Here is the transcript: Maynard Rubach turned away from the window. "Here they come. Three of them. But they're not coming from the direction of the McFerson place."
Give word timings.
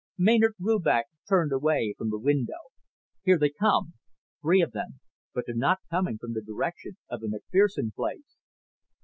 Maynard 0.17 0.55
Rubach 0.59 1.03
turned 1.29 1.51
away 1.53 1.93
from 1.95 2.09
the 2.09 2.17
window. 2.17 2.71
"Here 3.21 3.37
they 3.37 3.51
come. 3.51 3.93
Three 4.41 4.63
of 4.63 4.71
them. 4.71 4.99
But 5.35 5.43
they're 5.45 5.53
not 5.53 5.77
coming 5.91 6.17
from 6.17 6.33
the 6.33 6.41
direction 6.41 6.97
of 7.07 7.19
the 7.21 7.27
McFerson 7.27 7.93
place." 7.93 8.39